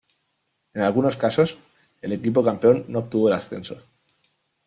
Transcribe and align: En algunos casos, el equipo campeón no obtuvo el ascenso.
En 0.73 0.81
algunos 0.81 1.15
casos, 1.15 1.57
el 2.01 2.11
equipo 2.13 2.43
campeón 2.43 2.85
no 2.87 2.97
obtuvo 2.97 3.27
el 3.27 3.35
ascenso. 3.35 3.83